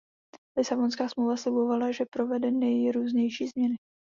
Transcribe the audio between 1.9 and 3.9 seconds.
že provede nejrůznější změny.